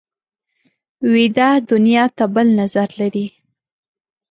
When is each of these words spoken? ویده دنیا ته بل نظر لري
ویده 1.13 1.49
دنیا 1.71 2.05
ته 2.17 2.25
بل 2.33 2.47
نظر 2.59 2.89
لري 2.99 3.25